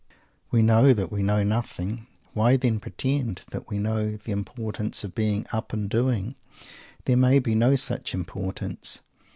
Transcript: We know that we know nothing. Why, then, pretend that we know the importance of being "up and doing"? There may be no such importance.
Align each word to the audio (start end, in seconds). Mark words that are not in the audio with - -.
We 0.49 0.63
know 0.63 0.93
that 0.93 1.11
we 1.11 1.21
know 1.21 1.43
nothing. 1.43 2.07
Why, 2.33 2.57
then, 2.57 2.79
pretend 2.79 3.43
that 3.51 3.69
we 3.69 3.77
know 3.77 4.13
the 4.13 4.31
importance 4.31 5.03
of 5.03 5.13
being 5.13 5.45
"up 5.53 5.73
and 5.73 5.87
doing"? 5.87 6.33
There 7.05 7.15
may 7.17 7.37
be 7.37 7.53
no 7.53 7.75
such 7.75 8.15
importance. 8.15 9.01